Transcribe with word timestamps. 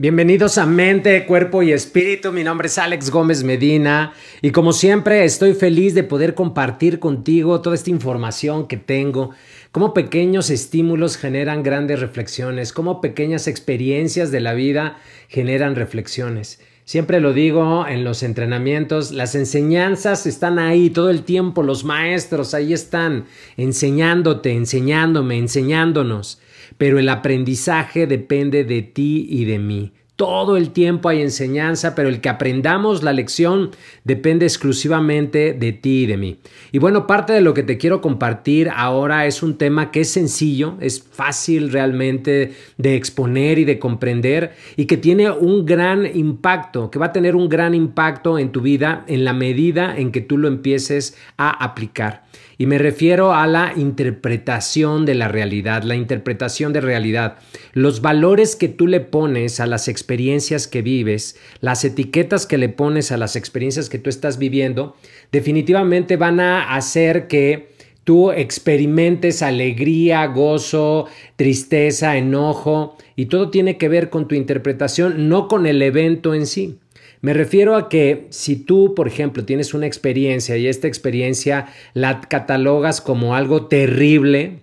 Bienvenidos 0.00 0.58
a 0.58 0.66
Mente, 0.66 1.26
Cuerpo 1.26 1.64
y 1.64 1.72
Espíritu. 1.72 2.30
Mi 2.30 2.44
nombre 2.44 2.68
es 2.68 2.78
Alex 2.78 3.10
Gómez 3.10 3.42
Medina 3.42 4.12
y 4.40 4.52
como 4.52 4.72
siempre 4.72 5.24
estoy 5.24 5.54
feliz 5.54 5.92
de 5.92 6.04
poder 6.04 6.36
compartir 6.36 7.00
contigo 7.00 7.62
toda 7.62 7.74
esta 7.74 7.90
información 7.90 8.68
que 8.68 8.76
tengo, 8.76 9.30
cómo 9.72 9.94
pequeños 9.94 10.50
estímulos 10.50 11.16
generan 11.16 11.64
grandes 11.64 11.98
reflexiones, 11.98 12.72
cómo 12.72 13.00
pequeñas 13.00 13.48
experiencias 13.48 14.30
de 14.30 14.38
la 14.38 14.54
vida 14.54 14.98
generan 15.26 15.74
reflexiones. 15.74 16.60
Siempre 16.84 17.20
lo 17.20 17.32
digo 17.32 17.84
en 17.84 18.04
los 18.04 18.22
entrenamientos, 18.22 19.10
las 19.10 19.34
enseñanzas 19.34 20.28
están 20.28 20.60
ahí 20.60 20.90
todo 20.90 21.10
el 21.10 21.24
tiempo, 21.24 21.64
los 21.64 21.82
maestros 21.82 22.54
ahí 22.54 22.72
están 22.72 23.24
enseñándote, 23.56 24.52
enseñándome, 24.52 25.38
enseñándonos, 25.38 26.40
pero 26.76 26.98
el 26.98 27.08
aprendizaje 27.08 28.06
depende 28.06 28.64
de 28.64 28.82
ti 28.82 29.26
y 29.30 29.44
de 29.44 29.58
mí. 29.58 29.92
Todo 30.18 30.56
el 30.56 30.70
tiempo 30.70 31.08
hay 31.08 31.22
enseñanza, 31.22 31.94
pero 31.94 32.08
el 32.08 32.20
que 32.20 32.28
aprendamos 32.28 33.04
la 33.04 33.12
lección 33.12 33.70
depende 34.02 34.46
exclusivamente 34.46 35.52
de 35.52 35.72
ti 35.72 36.02
y 36.02 36.06
de 36.06 36.16
mí. 36.16 36.38
Y 36.72 36.80
bueno, 36.80 37.06
parte 37.06 37.32
de 37.32 37.40
lo 37.40 37.54
que 37.54 37.62
te 37.62 37.78
quiero 37.78 38.00
compartir 38.00 38.68
ahora 38.74 39.26
es 39.26 39.44
un 39.44 39.56
tema 39.58 39.92
que 39.92 40.00
es 40.00 40.10
sencillo, 40.10 40.74
es 40.80 41.00
fácil 41.00 41.70
realmente 41.70 42.50
de 42.78 42.96
exponer 42.96 43.60
y 43.60 43.64
de 43.64 43.78
comprender 43.78 44.56
y 44.76 44.86
que 44.86 44.96
tiene 44.96 45.30
un 45.30 45.64
gran 45.64 46.04
impacto, 46.04 46.90
que 46.90 46.98
va 46.98 47.06
a 47.06 47.12
tener 47.12 47.36
un 47.36 47.48
gran 47.48 47.72
impacto 47.72 48.40
en 48.40 48.50
tu 48.50 48.60
vida 48.60 49.04
en 49.06 49.24
la 49.24 49.34
medida 49.34 49.96
en 49.96 50.10
que 50.10 50.20
tú 50.20 50.36
lo 50.36 50.48
empieces 50.48 51.16
a 51.36 51.50
aplicar. 51.62 52.27
Y 52.60 52.66
me 52.66 52.78
refiero 52.78 53.32
a 53.32 53.46
la 53.46 53.72
interpretación 53.76 55.06
de 55.06 55.14
la 55.14 55.28
realidad, 55.28 55.84
la 55.84 55.94
interpretación 55.94 56.72
de 56.72 56.80
realidad. 56.80 57.38
Los 57.72 58.02
valores 58.02 58.56
que 58.56 58.66
tú 58.66 58.88
le 58.88 58.98
pones 58.98 59.60
a 59.60 59.66
las 59.66 59.86
experiencias 59.86 60.66
que 60.66 60.82
vives, 60.82 61.36
las 61.60 61.84
etiquetas 61.84 62.46
que 62.46 62.58
le 62.58 62.68
pones 62.68 63.12
a 63.12 63.16
las 63.16 63.36
experiencias 63.36 63.88
que 63.88 64.00
tú 64.00 64.10
estás 64.10 64.38
viviendo, 64.38 64.96
definitivamente 65.30 66.16
van 66.16 66.40
a 66.40 66.74
hacer 66.74 67.28
que 67.28 67.68
tú 68.02 68.32
experimentes 68.32 69.42
alegría, 69.42 70.26
gozo, 70.26 71.06
tristeza, 71.36 72.16
enojo, 72.16 72.96
y 73.14 73.26
todo 73.26 73.50
tiene 73.50 73.76
que 73.76 73.88
ver 73.88 74.10
con 74.10 74.26
tu 74.26 74.34
interpretación, 74.34 75.28
no 75.28 75.46
con 75.46 75.64
el 75.66 75.80
evento 75.80 76.34
en 76.34 76.46
sí. 76.46 76.78
Me 77.20 77.34
refiero 77.34 77.74
a 77.74 77.88
que 77.88 78.28
si 78.30 78.56
tú, 78.56 78.94
por 78.94 79.08
ejemplo, 79.08 79.44
tienes 79.44 79.74
una 79.74 79.86
experiencia 79.86 80.56
y 80.56 80.68
esta 80.68 80.86
experiencia 80.86 81.66
la 81.94 82.20
catalogas 82.20 83.00
como 83.00 83.34
algo 83.34 83.66
terrible, 83.66 84.60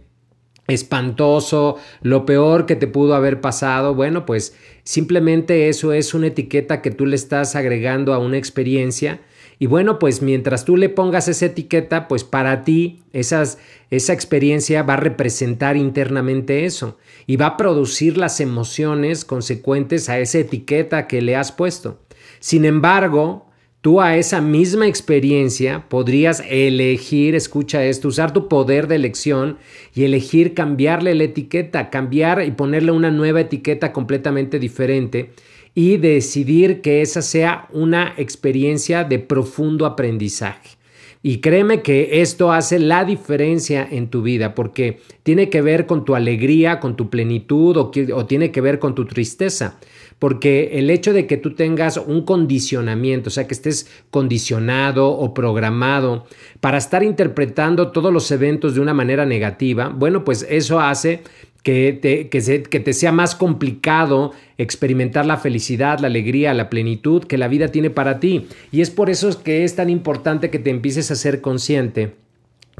espantoso, 0.67 1.77
lo 2.01 2.25
peor 2.25 2.65
que 2.65 2.75
te 2.75 2.87
pudo 2.87 3.13
haber 3.13 3.41
pasado, 3.41 3.93
bueno, 3.93 4.25
pues 4.25 4.55
simplemente 4.83 5.69
eso 5.69 5.91
es 5.91 6.13
una 6.13 6.27
etiqueta 6.27 6.81
que 6.81 6.91
tú 6.91 7.05
le 7.05 7.15
estás 7.15 7.55
agregando 7.55 8.13
a 8.13 8.19
una 8.19 8.37
experiencia. 8.37 9.19
Y 9.59 9.67
bueno, 9.67 9.99
pues 9.99 10.21
mientras 10.21 10.65
tú 10.65 10.75
le 10.75 10.89
pongas 10.89 11.27
esa 11.27 11.45
etiqueta, 11.45 12.07
pues 12.07 12.23
para 12.23 12.63
ti 12.63 13.03
esa 13.13 13.57
experiencia 13.89 14.83
va 14.83 14.95
a 14.95 14.97
representar 14.97 15.77
internamente 15.77 16.65
eso 16.65 16.97
y 17.25 17.37
va 17.37 17.47
a 17.47 17.57
producir 17.57 18.17
las 18.17 18.39
emociones 18.39 19.23
consecuentes 19.23 20.09
a 20.09 20.19
esa 20.19 20.39
etiqueta 20.39 21.07
que 21.07 21.21
le 21.21 21.35
has 21.35 21.51
puesto. 21.51 21.99
Sin 22.45 22.63
embargo, 22.63 23.47
tú 23.81 24.01
a 24.01 24.17
esa 24.17 24.39
misma 24.39 24.85
experiencia 24.85 25.89
podrías 25.89 26.43
elegir, 26.47 27.33
escucha 27.33 27.83
esto, 27.83 28.09
usar 28.09 28.33
tu 28.33 28.47
poder 28.47 28.87
de 28.87 28.97
elección 28.97 29.57
y 29.95 30.03
elegir 30.03 30.53
cambiarle 30.53 31.15
la 31.15 31.23
etiqueta, 31.23 31.89
cambiar 31.89 32.45
y 32.45 32.51
ponerle 32.51 32.91
una 32.91 33.09
nueva 33.09 33.41
etiqueta 33.41 33.91
completamente 33.91 34.59
diferente 34.59 35.31
y 35.73 35.97
decidir 35.97 36.81
que 36.81 37.01
esa 37.01 37.23
sea 37.23 37.67
una 37.73 38.13
experiencia 38.15 39.03
de 39.03 39.17
profundo 39.17 39.87
aprendizaje. 39.87 40.77
Y 41.23 41.39
créeme 41.39 41.81
que 41.81 42.21
esto 42.21 42.51
hace 42.51 42.77
la 42.77 43.05
diferencia 43.05 43.87
en 43.89 44.09
tu 44.09 44.21
vida 44.21 44.53
porque 44.53 44.99
tiene 45.23 45.49
que 45.49 45.63
ver 45.63 45.87
con 45.87 46.05
tu 46.05 46.13
alegría, 46.13 46.79
con 46.79 46.95
tu 46.95 47.09
plenitud 47.09 47.75
o, 47.77 47.91
o 48.13 48.25
tiene 48.27 48.51
que 48.51 48.61
ver 48.61 48.77
con 48.77 48.93
tu 48.93 49.05
tristeza 49.05 49.79
porque 50.19 50.71
el 50.73 50.89
hecho 50.89 51.13
de 51.13 51.27
que 51.27 51.37
tú 51.37 51.55
tengas 51.55 51.97
un 51.97 52.23
condicionamiento, 52.23 53.29
o 53.29 53.31
sea, 53.31 53.47
que 53.47 53.53
estés 53.53 53.89
condicionado 54.09 55.09
o 55.09 55.33
programado 55.33 56.25
para 56.61 56.77
estar 56.77 57.03
interpretando 57.03 57.91
todos 57.91 58.13
los 58.13 58.31
eventos 58.31 58.75
de 58.75 58.81
una 58.81 58.93
manera 58.93 59.25
negativa, 59.25 59.89
bueno, 59.89 60.23
pues 60.23 60.45
eso 60.49 60.79
hace 60.79 61.23
que 61.63 61.97
te, 61.99 62.29
que, 62.29 62.79
te 62.79 62.93
sea 62.93 63.11
más 63.11 63.33
complicado 63.33 64.33
experimentar 64.57 65.25
la 65.25 65.37
felicidad, 65.37 65.99
la 65.99 66.07
alegría, 66.07 66.53
la 66.53 66.69
plenitud 66.69 67.23
que 67.23 67.39
la 67.39 67.47
vida 67.47 67.69
tiene 67.69 67.89
para 67.89 68.19
ti. 68.19 68.47
Y 68.71 68.81
es 68.81 68.91
por 68.91 69.09
eso 69.09 69.41
que 69.43 69.63
es 69.63 69.75
tan 69.75 69.89
importante 69.89 70.51
que 70.51 70.59
te 70.59 70.69
empieces 70.69 71.09
a 71.09 71.15
ser 71.15 71.41
consciente 71.41 72.13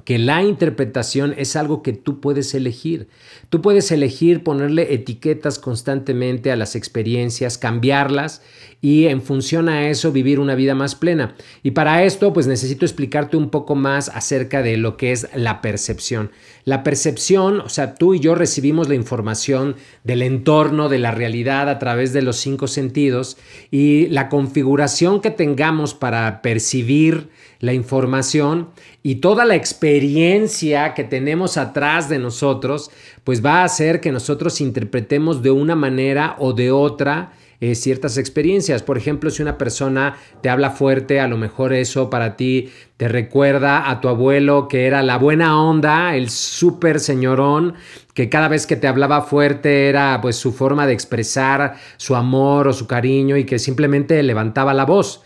que 0.04 0.20
la 0.20 0.44
interpretación 0.44 1.34
es 1.38 1.56
algo 1.56 1.82
que 1.82 1.94
tú 1.94 2.20
puedes 2.20 2.54
elegir. 2.54 3.08
Tú 3.50 3.62
puedes 3.62 3.92
elegir 3.92 4.44
ponerle 4.44 4.94
etiquetas 4.94 5.58
constantemente 5.58 6.52
a 6.52 6.56
las 6.56 6.76
experiencias, 6.76 7.58
cambiarlas 7.58 8.42
y 8.82 9.06
en 9.06 9.22
función 9.22 9.70
a 9.70 9.90
eso 9.90 10.12
vivir 10.12 10.40
una 10.40 10.54
vida 10.54 10.76
más 10.76 10.96
plena. 10.96 11.36
Y 11.64 11.72
para 11.72 12.04
esto 12.04 12.34
pues 12.34 12.46
necesito 12.46 12.86
explicarte 12.86 13.38
un 13.38 13.50
poco 13.50 13.76
más 13.76 14.10
acerca 14.10 14.62
de 14.62 14.78
lo 14.78 14.98
que 14.98 15.12
es 15.12 15.28
la 15.34 15.62
percepción. 15.62 16.32
La 16.66 16.84
percepción, 16.84 17.62
o 17.62 17.70
sea, 17.70 17.96
tú 17.96 18.14
y 18.14 18.20
yo 18.20 18.36
recibimos 18.36 18.90
la 18.90 18.96
información 18.96 19.76
del 20.04 20.22
entorno, 20.22 20.90
de 20.90 21.00
la 21.00 21.12
realidad 21.12 21.70
a 21.70 21.80
través 21.80 22.12
de 22.12 22.22
los 22.22 22.36
cinco 22.38 22.68
sentidos 22.68 23.38
y 23.72 24.08
la 24.08 24.30
configuración 24.30 25.22
que 25.22 25.32
tengamos 25.32 25.94
para 25.94 26.42
percibir 26.42 27.30
la 27.60 27.74
información 27.74 28.70
y 29.04 29.16
toda 29.16 29.46
la 29.46 29.56
experiencia 29.56 30.94
que 30.94 31.04
tenemos 31.04 31.58
atrás 31.58 32.10
de 32.10 32.20
nosotros, 32.20 32.92
pues 33.24 33.44
va 33.46 33.62
a 33.62 33.66
hacer 33.66 34.02
que 34.02 34.12
nosotros 34.12 34.62
interpretemos 34.62 35.42
de 35.42 35.52
una 35.52 35.76
manera 35.76 36.36
o 36.40 36.54
de 36.54 36.72
otra 36.72 37.34
eh, 37.62 37.74
ciertas 37.74 38.18
experiencias. 38.18 38.84
Por 38.84 38.98
ejemplo, 38.98 39.30
si 39.30 39.42
una 39.42 39.58
persona 39.58 40.18
te 40.42 40.50
habla 40.50 40.72
fuerte, 40.72 41.22
a 41.22 41.28
lo 41.28 41.38
mejor 41.38 41.72
eso 41.74 42.10
para 42.10 42.36
ti 42.36 42.70
te 42.98 43.08
recuerda 43.08 43.90
a 43.90 44.02
tu 44.02 44.10
abuelo 44.10 44.68
que 44.68 44.88
era 44.88 45.02
la 45.02 45.18
buena 45.18 45.62
onda, 45.62 46.16
el 46.16 46.30
súper 46.30 47.00
señorón, 47.00 47.76
que 48.14 48.30
cada 48.30 48.50
vez 48.50 48.68
que 48.68 48.76
te 48.76 48.88
hablaba 48.88 49.22
fuerte 49.22 49.88
era 49.88 50.20
pues 50.22 50.36
su 50.36 50.52
forma 50.52 50.86
de 50.86 50.94
expresar 50.94 51.76
su 51.96 52.16
amor 52.16 52.68
o 52.68 52.74
su 52.74 52.88
cariño 52.88 53.38
y 53.38 53.46
que 53.46 53.58
simplemente 53.58 54.22
levantaba 54.22 54.74
la 54.74 54.86
voz. 54.86 55.24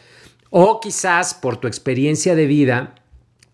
O 0.50 0.80
quizás 0.80 1.34
por 1.34 1.58
tu 1.58 1.68
experiencia 1.68 2.36
de 2.36 2.48
vida, 2.48 2.96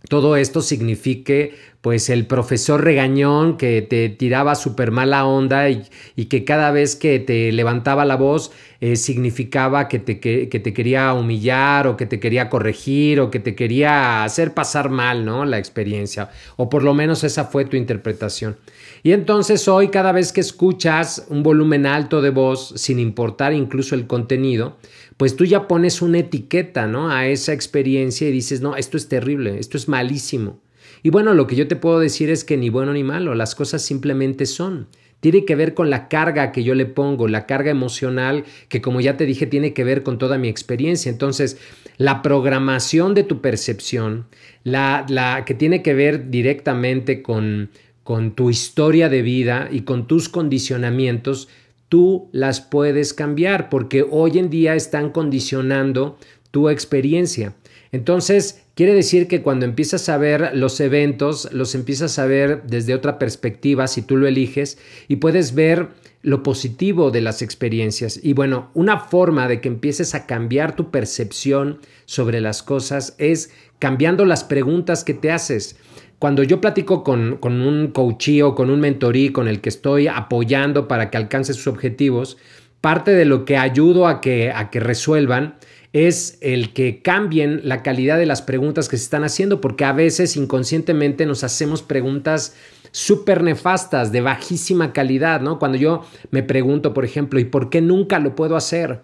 todo 0.08 0.38
esto 0.38 0.62
signifique 0.62 1.56
pues 1.86 2.10
el 2.10 2.26
profesor 2.26 2.84
regañón 2.84 3.58
que 3.58 3.84
te 3.84 4.10
tiraba 4.10 4.56
súper 4.56 4.90
mala 4.90 5.28
onda 5.28 5.70
y, 5.70 5.86
que 6.26 6.44
cada 6.44 6.72
vez 6.72 6.96
que 6.96 7.20
te 7.20 7.52
levantaba 7.52 8.06
la 8.06 8.16
voz 8.16 8.52
eh, 8.82 8.96
significaba 8.96 9.88
que 9.88 10.00
te, 10.00 10.20
que, 10.20 10.48
te, 10.48 10.74
quería 10.74 11.14
humillar 11.14 11.86
o 11.86 11.96
que 11.96 12.08
te 12.08 12.20
quería 12.20 12.50
corregir 12.50 13.20
o 13.20 13.30
que 13.30 13.40
te 13.40 13.54
quería 13.54 14.24
hacer 14.24 14.56
pasar 14.56 14.90
mal, 14.90 15.26
¿no? 15.26 15.46
La 15.46 15.60
experiencia. 15.60 16.32
O 16.56 16.70
por 16.72 16.82
lo 16.82 16.96
menos 16.96 17.24
esa 17.24 17.46
fue 17.46 17.66
tu 17.66 17.78
interpretación. 17.78 18.58
Y 19.04 19.12
entonces 19.12 19.68
hoy 19.68 19.90
cada 19.90 20.12
vez 20.12 20.34
que 20.34 20.42
escuchas 20.42 21.28
un 21.30 21.44
volumen 21.44 21.86
alto 21.86 22.24
de 22.24 22.32
voz, 22.32 22.74
sin 22.78 22.98
importar 22.98 23.54
incluso 23.54 23.94
el 23.94 24.08
contenido, 24.08 24.78
pues 25.18 25.36
tú 25.36 25.46
ya 25.46 25.68
pones 25.68 26.02
una 26.02 26.18
etiqueta, 26.18 26.88
¿no? 26.88 27.12
A 27.12 27.28
esa 27.28 27.54
experiencia 27.54 28.28
y 28.28 28.32
dices, 28.32 28.62
no, 28.62 28.76
esto 28.76 28.98
es 28.98 29.08
terrible, 29.08 29.60
esto 29.60 29.78
es 29.78 29.88
malísimo. 29.88 30.65
Y 31.06 31.12
bueno, 31.12 31.36
lo 31.36 31.46
que 31.46 31.56
yo 31.56 31.68
te 31.68 31.76
puedo 31.76 32.00
decir 32.00 32.32
es 32.32 32.44
que 32.44 32.58
ni 32.58 32.72
bueno 32.72 32.92
ni 32.92 33.04
malo, 33.04 33.36
las 33.36 33.54
cosas 33.54 33.84
simplemente 33.84 34.48
son. 34.48 34.88
Tiene 35.20 35.46
que 35.46 35.56
ver 35.56 35.76
con 35.76 35.92
la 35.92 36.08
carga 36.08 36.52
que 36.52 36.64
yo 36.64 36.74
le 36.74 36.88
pongo, 36.88 37.28
la 37.28 37.46
carga 37.46 37.70
emocional 37.70 38.44
que 38.70 38.82
como 38.82 39.02
ya 39.02 39.16
te 39.16 39.28
dije 39.28 39.46
tiene 39.46 39.72
que 39.72 39.84
ver 39.84 40.02
con 40.02 40.18
toda 40.18 40.40
mi 40.40 40.48
experiencia. 40.48 41.12
Entonces, 41.12 41.60
la 41.98 42.24
programación 42.24 43.14
de 43.14 43.22
tu 43.22 43.40
percepción, 43.40 44.26
la, 44.64 45.06
la 45.08 45.46
que 45.46 45.54
tiene 45.54 45.84
que 45.84 45.94
ver 45.94 46.32
directamente 46.32 47.22
con, 47.22 47.70
con 48.04 48.32
tu 48.32 48.50
historia 48.50 49.08
de 49.08 49.22
vida 49.22 49.70
y 49.72 49.82
con 49.82 50.08
tus 50.08 50.28
condicionamientos, 50.28 51.50
tú 51.88 52.30
las 52.32 52.62
puedes 52.62 53.14
cambiar 53.14 53.70
porque 53.70 54.04
hoy 54.10 54.40
en 54.40 54.50
día 54.50 54.74
están 54.74 55.12
condicionando 55.12 56.18
tu 56.56 56.70
experiencia. 56.70 57.54
Entonces, 57.92 58.64
quiere 58.76 58.94
decir 58.94 59.28
que 59.28 59.42
cuando 59.42 59.66
empiezas 59.66 60.08
a 60.08 60.18
ver 60.18 60.52
los 60.54 60.80
eventos, 60.80 61.52
los 61.52 61.76
empiezas 61.76 62.18
a 62.18 62.26
ver 62.28 62.64
desde 62.64 62.96
otra 62.96 63.20
perspectiva, 63.20 63.88
si 63.88 64.02
tú 64.02 64.16
lo 64.16 64.26
eliges, 64.26 64.78
y 65.10 65.18
puedes 65.18 65.54
ver 65.54 65.90
lo 66.22 66.44
positivo 66.44 67.12
de 67.12 67.20
las 67.20 67.42
experiencias. 67.42 68.22
Y 68.24 68.32
bueno, 68.32 68.70
una 68.74 69.02
forma 69.02 69.50
de 69.50 69.60
que 69.60 69.68
empieces 69.68 70.16
a 70.16 70.26
cambiar 70.28 70.78
tu 70.78 70.92
percepción 70.92 71.80
sobre 72.06 72.40
las 72.40 72.64
cosas 72.64 73.16
es 73.18 73.52
cambiando 73.78 74.24
las 74.24 74.46
preguntas 74.46 75.04
que 75.04 75.14
te 75.14 75.34
haces. 75.34 75.76
Cuando 76.20 76.42
yo 76.42 76.62
platico 76.62 77.04
con, 77.04 77.38
un 77.44 77.92
coachí 77.94 78.42
o 78.42 78.56
con 78.56 78.70
un 78.70 78.80
mentorí 78.80 79.34
con 79.34 79.50
el 79.50 79.60
que 79.60 79.68
estoy 79.68 80.08
apoyando 80.08 80.88
para 80.88 81.10
que 81.10 81.18
alcance 81.18 81.54
sus 81.54 81.68
objetivos, 81.68 82.38
parte 82.80 83.12
de 83.12 83.26
lo 83.26 83.44
que 83.44 83.58
ayudo 83.58 84.08
a 84.08 84.22
que, 84.22 84.52
a 84.52 84.70
que 84.70 84.80
resuelvan 84.80 85.56
es 85.96 86.38
el 86.42 86.74
que 86.74 87.02
cambien 87.02 87.62
la 87.64 87.82
calidad 87.82 88.18
de 88.18 88.26
las 88.26 88.42
preguntas 88.42 88.90
que 88.90 88.98
se 88.98 89.06
están 89.06 89.24
haciendo, 89.24 89.62
porque 89.62 89.86
a 89.86 89.94
veces 89.94 90.36
inconscientemente 90.36 91.26
nos 91.26 91.46
hacemos 91.46 91.84
preguntas 91.84 92.54
súper 92.92 93.42
nefastas, 93.42 94.12
de 94.12 94.20
bajísima 94.20 94.92
calidad, 94.92 95.40
¿no? 95.40 95.58
Cuando 95.58 95.78
yo 95.78 96.04
me 96.32 96.44
pregunto, 96.44 96.94
por 96.94 97.06
ejemplo, 97.06 97.40
¿y 97.40 97.46
por 97.46 97.70
qué 97.70 97.80
nunca 97.80 98.20
lo 98.20 98.36
puedo 98.36 98.58
hacer? 98.58 99.04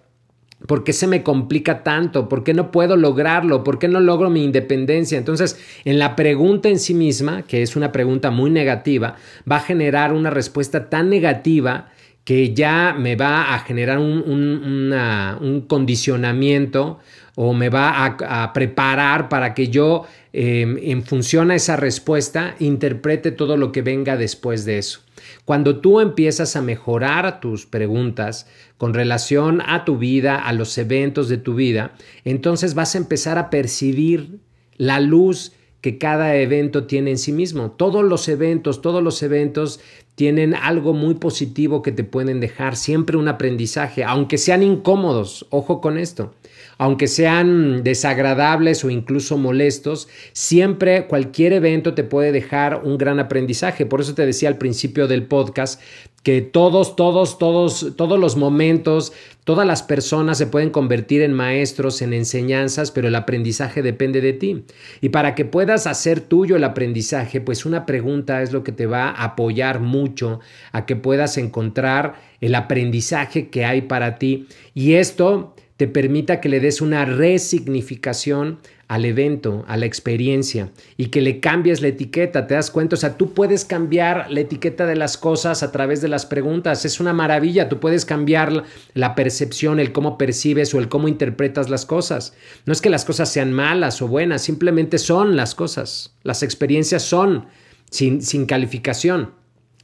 ¿Por 0.68 0.84
qué 0.84 0.92
se 0.92 1.08
me 1.08 1.24
complica 1.24 1.82
tanto? 1.82 2.28
¿Por 2.28 2.44
qué 2.44 2.54
no 2.54 2.72
puedo 2.72 2.98
lograrlo? 2.98 3.64
¿Por 3.64 3.80
qué 3.80 3.88
no 3.88 4.02
logro 4.02 4.30
mi 4.30 4.44
independencia? 4.44 5.18
Entonces, 5.18 5.58
en 5.86 5.98
la 5.98 6.18
pregunta 6.18 6.68
en 6.68 6.78
sí 6.78 6.94
misma, 6.94 7.44
que 7.44 7.62
es 7.62 7.78
una 7.78 7.94
pregunta 7.94 8.32
muy 8.32 8.50
negativa, 8.52 9.16
va 9.50 9.56
a 9.56 9.62
generar 9.62 10.12
una 10.12 10.30
respuesta 10.30 10.90
tan 10.90 11.10
negativa 11.10 11.88
que 12.24 12.54
ya 12.54 12.96
me 12.98 13.16
va 13.16 13.54
a 13.54 13.60
generar 13.60 13.98
un, 13.98 15.66
condicionamiento 15.68 17.00
o 17.36 17.54
me 17.54 17.70
va 17.70 18.06
a, 18.06 18.54
preparar 18.54 19.30
para 19.30 19.54
que 19.54 19.70
yo, 19.70 20.06
em, 20.34 20.78
en 20.82 21.04
función 21.04 21.50
a 21.50 21.56
esa 21.56 21.78
respuesta, 21.78 22.56
interprete 22.60 23.32
todo 23.32 23.58
lo 23.58 23.72
que 23.72 23.82
venga 23.82 24.18
después 24.18 24.66
de 24.66 24.78
eso. 24.78 25.02
Cuando 25.46 25.80
tú 25.80 26.00
empiezas 26.00 26.56
a 26.56 26.62
mejorar 26.62 27.40
tus 27.40 27.66
preguntas 27.66 28.48
con 28.78 28.94
relación 28.94 29.62
a 29.66 29.86
tu 29.86 29.98
vida, 29.98 30.38
a 30.38 30.54
los 30.54 30.78
eventos 30.78 31.30
de 31.30 31.38
tu 31.38 31.56
vida, 31.56 31.94
entonces 32.26 32.74
vas 32.76 32.96
a 32.96 33.00
empezar 33.00 33.38
a 33.38 33.50
percibir 33.50 34.40
la 34.78 35.00
luz 35.00 35.54
que 35.82 35.98
cada 35.98 36.36
evento 36.36 36.86
tiene 36.86 37.12
en 37.12 37.18
sí 37.18 37.32
mismo. 37.32 37.72
Todos 37.72 38.04
los 38.04 38.28
eventos, 38.28 38.82
todos 38.82 39.04
los 39.04 39.22
eventos 39.24 39.80
tienen 40.16 40.54
algo 40.54 40.94
muy 40.94 41.16
positivo 41.16 41.82
que 41.82 41.92
te 41.92 42.04
pueden 42.04 42.40
dejar, 42.40 42.76
siempre 42.76 43.18
un 43.18 43.28
aprendizaje, 43.28 44.04
aunque 44.04 44.38
sean 44.38 44.62
incómodos, 44.62 45.48
ojo 45.50 45.82
con 45.82 45.98
esto, 45.98 46.34
aunque 46.82 47.08
sean 47.08 47.84
desagradables 47.84 48.84
o 48.84 48.90
incluso 48.90 49.38
molestos, 49.38 50.08
siempre 50.34 51.06
cualquier 51.06 51.54
evento 51.54 51.94
te 51.94 52.04
puede 52.04 52.32
dejar 52.32 52.82
un 52.84 52.98
gran 52.98 53.20
aprendizaje. 53.20 53.86
Por 53.86 54.02
eso 54.02 54.16
te 54.16 54.26
decía 54.26 54.50
al 54.50 54.58
principio 54.58 55.08
del 55.08 55.28
podcast 55.28 55.80
que 56.24 56.42
todos, 56.42 56.96
todos, 56.96 57.38
todos, 57.38 57.94
todos 57.96 58.20
los 58.20 58.36
momentos, 58.36 59.14
todas 59.44 59.68
las 59.68 59.84
personas 59.84 60.40
se 60.40 60.48
pueden 60.48 60.72
convertir 60.72 61.22
en 61.22 61.34
maestros, 61.34 62.02
en 62.02 62.14
enseñanzas, 62.14 62.90
pero 62.90 63.10
el 63.10 63.16
aprendizaje 63.16 63.84
depende 63.84 64.20
de 64.20 64.34
ti. 64.34 64.66
Y 65.02 65.10
para 65.10 65.36
que 65.36 65.46
puedas 65.46 65.86
hacer 65.86 66.20
tuyo 66.20 66.56
el 66.56 66.64
aprendizaje, 66.64 67.42
pues 67.42 67.64
una 67.64 67.86
pregunta 67.86 68.42
es 68.42 68.54
lo 68.54 68.64
que 68.64 68.72
te 68.72 68.88
va 68.88 69.10
a 69.10 69.24
apoyar 69.24 69.82
mucho 69.82 70.40
a 70.72 70.88
que 70.88 70.96
puedas 70.96 71.38
encontrar 71.38 72.16
el 72.40 72.56
aprendizaje 72.56 73.50
que 73.50 73.66
hay 73.66 73.84
para 73.84 74.18
ti. 74.18 74.48
Y 74.74 74.94
esto 74.94 75.54
te 75.82 75.88
permita 75.88 76.42
que 76.42 76.48
le 76.48 76.60
des 76.60 76.80
una 76.80 77.06
resignificación 77.06 78.60
al 78.88 79.04
evento, 79.04 79.66
a 79.68 79.78
la 79.78 79.88
experiencia 79.88 80.70
y 80.96 81.08
que 81.08 81.22
le 81.22 81.40
cambies 81.40 81.82
la 81.82 81.88
etiqueta, 81.88 82.46
te 82.46 82.54
das 82.54 82.70
cuenta, 82.70 82.94
o 82.94 83.00
sea, 83.00 83.18
tú 83.18 83.34
puedes 83.34 83.66
cambiar 83.66 84.30
la 84.30 84.42
etiqueta 84.42 84.86
de 84.86 84.96
las 84.96 85.18
cosas 85.18 85.64
a 85.64 85.72
través 85.72 86.00
de 86.00 86.08
las 86.08 86.28
preguntas, 86.28 86.86
es 86.86 87.00
una 87.00 87.14
maravilla, 87.14 87.68
tú 87.68 87.80
puedes 87.80 88.06
cambiar 88.06 88.64
la 88.94 89.16
percepción, 89.16 89.80
el 89.80 89.92
cómo 89.92 90.20
percibes 90.20 90.72
o 90.76 90.78
el 90.78 90.88
cómo 90.88 91.08
interpretas 91.08 91.72
las 91.72 91.88
cosas. 91.88 92.36
No 92.68 92.74
es 92.74 92.80
que 92.80 92.92
las 92.92 93.04
cosas 93.04 93.30
sean 93.30 93.52
malas 93.52 94.04
o 94.04 94.08
buenas, 94.08 94.44
simplemente 94.44 95.00
son 95.00 95.36
las 95.36 95.56
cosas, 95.56 96.14
las 96.22 96.44
experiencias 96.44 97.02
son 97.02 97.48
sin, 97.90 98.22
sin 98.22 98.46
calificación. 98.46 99.41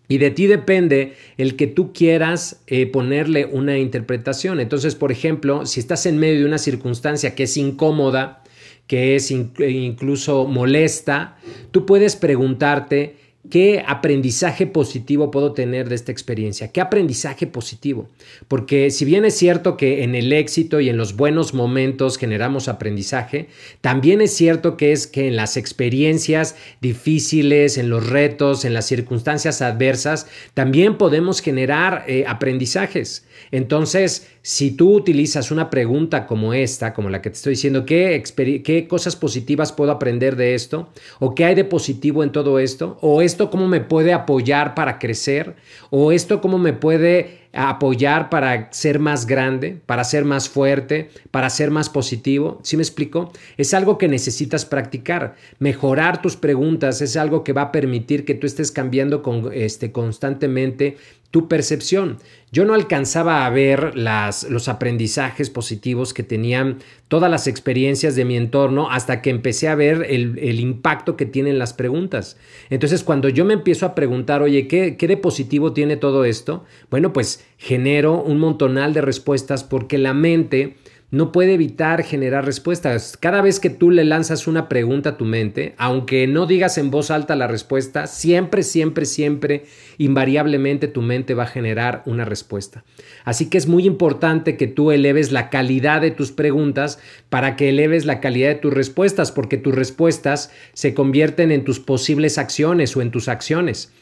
Y 0.08 0.20
de 0.20 0.32
ti 0.32 0.48
depende 0.48 1.14
el 1.38 1.56
que 1.56 1.68
tú 1.68 1.92
quieras 1.94 2.62
eh, 2.68 2.86
ponerle 2.86 3.46
una 3.46 3.78
interpretación. 3.78 4.60
Entonces, 4.60 4.96
por 4.96 5.12
ejemplo, 5.12 5.66
si 5.66 5.80
estás 5.80 6.06
en 6.06 6.18
medio 6.18 6.40
de 6.40 6.46
una 6.46 6.58
circunstancia 6.58 7.36
que 7.36 7.44
es 7.44 7.58
incómoda, 7.58 8.44
que 8.88 9.16
es 9.16 9.32
incluso 9.32 10.46
molesta, 10.46 11.38
tú 11.72 11.86
puedes 11.86 12.16
preguntarte 12.16 13.18
¿Qué 13.50 13.82
aprendizaje 13.88 14.68
positivo 14.68 15.32
puedo 15.32 15.54
tener 15.54 15.88
de 15.88 15.96
esta 15.96 16.12
experiencia? 16.12 16.72
¿Qué 16.74 16.82
aprendizaje 16.82 17.48
positivo? 17.48 18.10
Porque 18.50 18.92
si 18.92 19.06
bien 19.06 19.24
es 19.24 19.36
cierto 19.36 19.78
que 19.78 20.04
en 20.04 20.16
el 20.16 20.34
éxito 20.34 20.82
y 20.82 20.90
en 20.90 20.98
los 20.98 21.16
buenos 21.16 21.54
momentos 21.54 22.18
generamos 22.18 22.68
aprendizaje, 22.68 23.48
también 23.80 24.20
es 24.20 24.34
cierto 24.34 24.76
que 24.76 24.92
es 24.92 25.08
que 25.08 25.28
en 25.28 25.38
las 25.38 25.56
experiencias 25.56 26.56
difíciles, 26.82 27.78
en 27.78 27.90
los 27.90 28.10
retos, 28.10 28.66
en 28.66 28.74
las 28.74 28.86
circunstancias 28.86 29.62
adversas, 29.62 30.28
también 30.54 30.98
podemos 30.98 31.40
generar 31.40 32.04
eh, 32.08 32.26
aprendizajes. 32.28 33.26
Entonces, 33.52 34.28
si 34.42 34.72
tú 34.72 34.94
utilizas 34.94 35.52
una 35.52 35.70
pregunta 35.70 36.26
como 36.26 36.54
esta, 36.54 36.94
como 36.94 37.10
la 37.10 37.22
que 37.22 37.30
te 37.30 37.36
estoy 37.36 37.52
diciendo, 37.52 37.86
¿qué, 37.86 38.24
¿qué, 38.64 38.88
cosas 38.88 39.16
positivas 39.16 39.74
puedo 39.74 39.92
aprender 39.92 40.36
de 40.36 40.56
esto? 40.56 40.90
¿O 41.20 41.36
qué 41.36 41.46
hay 41.46 41.56
de 41.56 41.66
positivo 41.66 42.24
en 42.24 42.32
todo 42.32 42.60
esto? 42.60 42.98
¿O 43.02 43.22
esto 43.38 43.52
cómo 43.52 43.68
me 43.68 43.82
puede 43.82 44.14
apoyar 44.14 44.74
para 44.74 44.98
crecer? 44.98 45.56
¿O 45.92 46.12
esto 46.12 46.42
cómo 46.42 46.58
me 46.58 46.74
puede 46.74 47.47
apoyar 47.54 48.30
para 48.30 48.72
ser 48.72 49.00
más 49.00 49.26
grande, 49.26 49.78
para 49.86 50.04
ser 50.04 50.26
más 50.26 50.50
fuerte, 50.50 51.10
para 51.32 51.50
ser 51.50 51.72
más 51.72 51.90
positivo. 51.90 52.60
¿Sí 52.64 52.78
me 52.78 52.84
explico? 52.84 53.32
Es 53.58 53.74
algo 53.74 53.98
que 53.98 54.08
necesitas 54.08 54.66
practicar. 54.66 55.36
Mejorar 55.60 56.22
tus 56.22 56.36
preguntas 56.36 57.02
es 57.02 57.18
algo 57.18 57.44
que 57.44 57.54
va 57.54 57.64
a 57.64 57.72
permitir 57.72 58.26
que 58.26 58.36
tú 58.36 58.48
estés 58.48 58.72
cambiando 58.72 59.22
con, 59.24 59.52
este, 59.54 59.92
constantemente 59.92 60.98
tu 61.32 61.48
percepción. 61.48 62.18
Yo 62.52 62.64
no 62.64 62.74
alcanzaba 62.74 63.46
a 63.46 63.50
ver 63.50 63.98
las, 63.98 64.50
los 64.50 64.70
aprendizajes 64.70 65.50
positivos 65.50 66.14
que 66.14 66.24
tenían 66.24 66.78
todas 67.10 67.30
las 67.30 67.48
experiencias 67.48 68.16
de 68.16 68.24
mi 68.24 68.38
entorno 68.38 68.90
hasta 68.90 69.22
que 69.22 69.30
empecé 69.30 69.68
a 69.68 69.76
ver 69.76 70.06
el, 70.10 70.40
el 70.40 70.62
impacto 70.62 71.18
que 71.18 71.26
tienen 71.26 71.60
las 71.60 71.74
preguntas. 71.74 72.38
Entonces, 72.70 73.04
cuando 73.04 73.28
yo 73.28 73.44
me 73.44 73.54
empiezo 73.54 73.86
a 73.86 73.94
preguntar, 73.96 74.42
oye, 74.42 74.68
¿qué, 74.70 74.96
¿qué 74.96 75.08
de 75.08 75.18
positivo 75.18 75.74
tiene 75.74 75.98
todo 75.98 76.24
esto? 76.24 76.64
Bueno, 76.90 77.12
pues 77.12 77.37
genero 77.58 78.22
un 78.22 78.40
montonal 78.40 78.94
de 78.94 79.02
respuestas 79.02 79.64
porque 79.64 79.98
la 79.98 80.14
mente 80.14 80.76
no 81.10 81.32
puede 81.32 81.54
evitar 81.54 82.04
generar 82.04 82.46
respuestas. 82.46 83.16
Cada 83.16 83.42
vez 83.42 83.62
que 83.62 83.70
tú 83.70 83.92
le 83.92 84.04
lanzas 84.04 84.46
una 84.46 84.68
pregunta 84.68 85.12
a 85.12 85.18
tu 85.18 85.24
mente, 85.24 85.74
aunque 85.78 86.28
no 86.28 86.46
digas 86.46 86.78
en 86.78 86.92
voz 86.92 87.12
alta 87.12 87.38
la 87.38 87.48
respuesta, 87.48 88.08
siempre, 88.08 88.62
siempre, 88.62 89.06
siempre, 89.06 89.66
invariablemente 89.98 90.90
tu 90.90 91.02
mente 91.02 91.34
va 91.34 91.44
a 91.44 91.48
generar 91.48 92.04
una 92.06 92.26
respuesta. 92.26 92.84
Así 93.24 93.50
que 93.50 93.58
es 93.58 93.68
muy 93.68 93.86
importante 93.86 94.58
que 94.58 94.68
tú 94.68 94.92
eleves 94.92 95.32
la 95.32 95.50
calidad 95.50 96.02
de 96.02 96.12
tus 96.12 96.34
preguntas 96.34 97.00
para 97.30 97.56
que 97.56 97.70
eleves 97.70 98.06
la 98.06 98.20
calidad 98.20 98.50
de 98.50 98.56
tus 98.56 98.74
respuestas, 98.74 99.32
porque 99.32 99.58
tus 99.58 99.74
respuestas 99.74 100.52
se 100.74 100.94
convierten 100.94 101.52
en 101.52 101.64
tus 101.64 101.80
posibles 101.80 102.38
acciones 102.38 102.98
o 102.98 103.02
en 103.02 103.12
tus 103.12 103.30
acciones. 103.30 103.94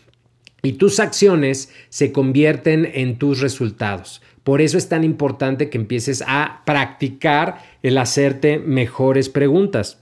Y 0.65 0.73
tus 0.73 0.99
acciones 0.99 1.69
se 1.89 2.11
convierten 2.11 2.89
en 2.93 3.17
tus 3.17 3.39
resultados. 3.39 4.21
Por 4.43 4.61
eso 4.61 4.77
es 4.77 4.89
tan 4.89 5.03
importante 5.03 5.69
que 5.69 5.77
empieces 5.77 6.23
a 6.27 6.63
practicar 6.65 7.63
el 7.83 7.97
hacerte 7.97 8.57
mejores 8.59 9.29
preguntas. 9.29 9.99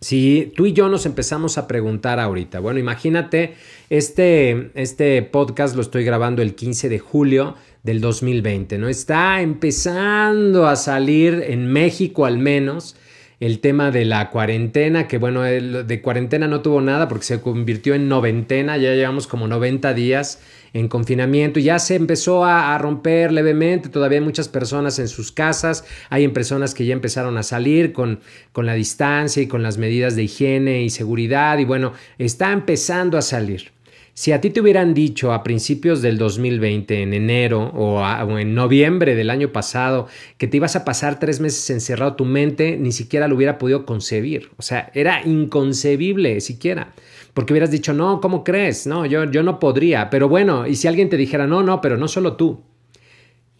Si 0.00 0.54
tú 0.56 0.64
y 0.64 0.72
yo 0.72 0.88
nos 0.88 1.04
empezamos 1.04 1.58
a 1.58 1.68
preguntar 1.68 2.18
ahorita, 2.18 2.60
bueno, 2.60 2.78
imagínate, 2.78 3.54
este, 3.90 4.70
este 4.74 5.20
podcast 5.22 5.76
lo 5.76 5.82
estoy 5.82 6.04
grabando 6.04 6.40
el 6.40 6.54
15 6.54 6.88
de 6.88 6.98
julio 6.98 7.56
del 7.82 8.00
2020, 8.00 8.78
¿no? 8.78 8.88
Está 8.88 9.42
empezando 9.42 10.66
a 10.66 10.76
salir 10.76 11.44
en 11.46 11.70
México 11.70 12.24
al 12.24 12.38
menos 12.38 12.96
el 13.40 13.60
tema 13.60 13.90
de 13.90 14.04
la 14.04 14.28
cuarentena, 14.28 15.08
que 15.08 15.16
bueno, 15.16 15.42
de 15.42 16.02
cuarentena 16.02 16.46
no 16.46 16.60
tuvo 16.60 16.82
nada 16.82 17.08
porque 17.08 17.24
se 17.24 17.40
convirtió 17.40 17.94
en 17.94 18.06
noventena, 18.06 18.76
ya 18.76 18.94
llevamos 18.94 19.26
como 19.26 19.48
90 19.48 19.94
días 19.94 20.40
en 20.74 20.88
confinamiento 20.88 21.58
y 21.58 21.64
ya 21.64 21.78
se 21.78 21.94
empezó 21.96 22.44
a, 22.44 22.76
romper 22.76 23.32
levemente, 23.32 23.88
todavía 23.88 24.18
hay 24.18 24.24
muchas 24.24 24.48
personas 24.48 24.98
en 24.98 25.08
sus 25.08 25.32
casas, 25.32 25.84
hay 26.10 26.28
personas 26.28 26.74
que 26.74 26.84
ya 26.84 26.92
empezaron 26.92 27.38
a 27.38 27.42
salir 27.42 27.94
con, 27.94 28.20
con 28.52 28.66
la 28.66 28.74
distancia 28.74 29.42
y 29.42 29.46
con 29.46 29.62
las 29.62 29.78
medidas 29.78 30.16
de 30.16 30.24
higiene 30.24 30.82
y 30.82 30.90
seguridad 30.90 31.58
y 31.58 31.64
bueno, 31.64 31.94
está 32.18 32.52
empezando 32.52 33.16
a 33.16 33.22
salir. 33.22 33.72
Si 34.20 34.32
a 34.32 34.40
ti 34.42 34.50
te 34.50 34.60
hubieran 34.60 34.92
dicho 34.92 35.32
a 35.32 35.42
principios 35.42 36.02
del 36.02 36.18
2020, 36.18 37.04
en 37.04 37.14
enero 37.14 37.72
o, 37.74 38.04
en 38.38 38.54
noviembre 38.54 39.14
del 39.14 39.30
año 39.30 39.50
pasado, 39.50 40.08
que 40.36 40.46
te 40.46 40.58
ibas 40.58 40.76
a 40.76 40.84
pasar 40.84 41.18
tres 41.18 41.40
meses 41.40 41.70
encerrado, 41.70 42.16
tu 42.16 42.26
mente 42.26 42.76
ni 42.76 42.92
siquiera 42.92 43.28
lo 43.28 43.36
hubiera 43.36 43.56
podido 43.56 43.86
concebir. 43.86 44.50
O 44.58 44.62
sea, 44.62 44.90
era 44.92 45.22
inconcebible 45.24 46.42
siquiera. 46.42 46.92
Porque 47.32 47.54
hubieras 47.54 47.70
dicho, 47.70 47.94
no, 47.94 48.20
¿cómo 48.20 48.44
crees? 48.44 48.86
No, 48.86 49.06
yo, 49.06 49.24
yo 49.24 49.42
no 49.42 49.58
podría. 49.58 50.10
Pero 50.10 50.28
bueno, 50.28 50.66
y 50.66 50.76
si 50.76 50.86
alguien 50.86 51.08
te 51.08 51.16
dijera, 51.16 51.46
no, 51.46 51.62
no, 51.62 51.80
pero 51.80 51.96
no 51.96 52.06
solo 52.06 52.36
tú. 52.36 52.60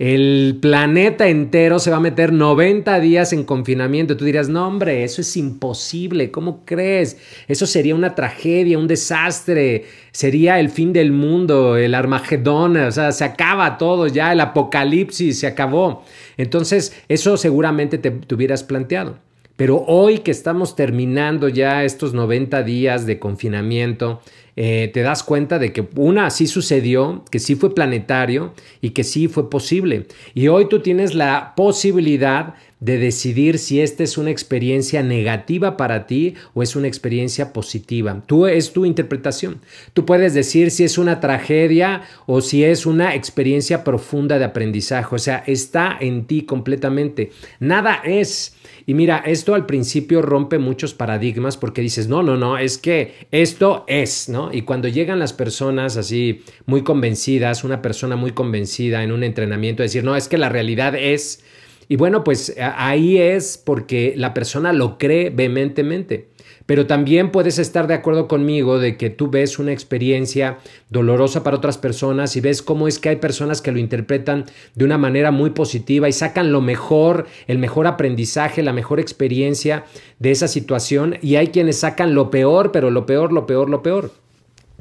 El 0.01 0.57
planeta 0.63 1.29
entero 1.29 1.79
se 1.79 1.91
va 1.91 1.99
a 1.99 2.01
meter 2.01 2.33
90 2.33 3.01
días 3.01 3.35
en 3.35 3.45
confinamiento. 3.45 4.17
Tú 4.17 4.25
dirás, 4.25 4.49
no 4.49 4.67
hombre, 4.67 5.05
eso 5.05 5.21
es 5.21 5.37
imposible, 5.37 6.31
¿cómo 6.31 6.65
crees? 6.65 7.19
Eso 7.49 7.67
sería 7.67 7.95
una 7.95 8.15
tragedia, 8.15 8.79
un 8.79 8.89
desastre, 8.89 9.85
sería 10.11 10.59
el 10.59 10.71
fin 10.71 10.95
del 10.95 11.13
mundo, 11.13 11.77
el 11.77 11.95
Armagedón, 11.95 12.79
o 12.79 12.91
sea, 12.91 13.13
se 13.13 13.25
acaba 13.25 13.77
todo 13.77 14.07
ya, 14.07 14.33
el 14.33 14.41
apocalipsis 14.41 15.39
se 15.39 15.47
acabó. 15.47 16.03
Entonces, 16.39 16.97
eso 17.11 17.37
seguramente 17.37 17.99
te, 17.99 18.11
te 18.11 18.35
hubieras 18.35 18.65
planteado. 18.65 19.19
Pero 19.57 19.85
hoy 19.87 20.21
que 20.21 20.31
estamos 20.31 20.77
terminando 20.77 21.51
ya 21.51 21.85
estos 21.85 22.15
90 22.15 22.63
días 22.63 23.05
de 23.05 23.19
confinamiento, 23.19 24.23
eh, 24.63 24.91
te 24.93 25.01
das 25.01 25.23
cuenta 25.23 25.59
de 25.59 25.73
que 25.73 25.89
una 25.97 26.29
sí 26.29 26.47
sucedió, 26.47 27.25
que 27.31 27.39
sí 27.39 27.55
fue 27.55 27.75
planetario 27.75 28.53
y 28.83 28.91
que 28.91 29.05
sí 29.05 29.27
fue 29.27 29.49
posible. 29.49 30.07
Y 30.35 30.49
hoy 30.49 30.69
tú 30.69 30.81
tienes 30.81 31.15
la 31.15 31.55
posibilidad 31.57 32.57
de 32.81 32.99
decidir 32.99 33.59
si 33.59 33.81
esta 33.81 34.03
es 34.03 34.19
una 34.19 34.31
experiencia 34.31 35.03
negativa 35.03 35.77
para 35.77 36.07
ti 36.07 36.35
o 36.55 36.63
es 36.63 36.77
una 36.77 36.89
experiencia 36.89 37.53
positiva. 37.53 38.23
Tú 38.27 38.47
es 38.47 38.73
tu 38.73 38.85
interpretación. 38.85 39.61
Tú 39.93 40.05
puedes 40.05 40.35
decir 40.35 40.71
si 40.71 40.85
es 40.85 40.99
una 40.99 41.21
tragedia 41.21 42.03
o 42.27 42.41
si 42.41 42.65
es 42.65 42.87
una 42.87 43.15
experiencia 43.15 43.85
profunda 43.85 44.39
de 44.39 44.47
aprendizaje. 44.47 45.15
O 45.15 45.19
sea, 45.19 45.45
está 45.47 45.97
en 46.01 46.27
ti 46.27 46.43
completamente. 46.43 47.31
Nada 47.61 48.01
es 48.05 48.57
y 48.87 48.95
mira, 48.95 49.23
esto 49.25 49.55
al 49.55 49.67
principio 49.67 50.21
rompe 50.21 50.59
muchos 50.59 50.95
paradigmas 50.95 51.57
porque 51.57 51.81
dices, 51.81 52.09
no, 52.09 52.25
no, 52.25 52.37
no, 52.37 52.59
es 52.59 52.79
que 52.79 53.15
esto 53.31 53.85
es, 53.87 54.29
¿no? 54.29 54.51
Y 54.53 54.63
cuando 54.63 54.89
llegan 54.89 55.19
las 55.19 55.33
personas 55.33 55.97
así 55.97 56.43
muy 56.67 56.83
convencidas, 56.83 57.63
una 57.63 57.83
persona 57.83 58.17
muy 58.17 58.33
convencida 58.33 59.05
en 59.05 59.13
un 59.13 59.23
entrenamiento, 59.23 59.85
decir, 59.85 60.03
no, 60.03 60.17
es 60.17 60.27
que 60.27 60.39
la 60.39 60.49
realidad 60.49 60.95
es... 60.97 61.45
Y 61.91 61.97
bueno, 61.97 62.23
pues 62.23 62.55
ahí 62.77 63.19
es 63.19 63.59
porque 63.59 64.15
la 64.17 64.33
persona 64.33 64.73
lo 64.73 64.97
cree 64.97 65.31
vehementemente. 65.31 66.29
Pero 66.65 66.87
también 66.87 67.33
puedes 67.33 67.59
estar 67.59 67.89
de 67.89 67.95
acuerdo 67.95 68.29
conmigo 68.29 68.79
de 68.79 68.97
que 68.97 69.11
tú 69.11 69.29
ves 69.29 69.59
una 69.59 69.73
experiencia 69.73 70.59
dolorosa 70.89 71.43
para 71.43 71.57
otras 71.57 71.79
personas 71.79 72.37
y 72.37 72.41
ves 72.41 72.63
cómo 72.63 72.87
es 72.87 73.01
que 73.01 73.09
hay 73.09 73.17
personas 73.17 73.61
que 73.61 73.73
lo 73.73 73.81
interpretan 73.81 74.45
de 74.77 74.85
una 74.85 74.99
manera 74.99 75.33
muy 75.33 75.51
positiva 75.51 76.09
y 76.09 76.13
sacan 76.13 76.53
lo 76.53 76.61
mejor, 76.61 77.27
el 77.49 77.59
mejor 77.59 77.89
aprendizaje, 77.89 78.63
la 78.63 78.73
mejor 78.73 79.01
experiencia 79.01 79.85
de 80.21 80.31
esa 80.31 80.47
situación 80.47 81.17
y 81.23 81.35
hay 81.35 81.49
quienes 81.49 81.81
sacan 81.81 82.15
lo 82.15 82.31
peor, 82.31 82.71
pero 82.71 82.93
lo 82.93 83.05
peor, 83.05 83.33
lo 83.33 83.47
peor, 83.47 83.69
lo 83.69 83.83
peor. 83.83 84.13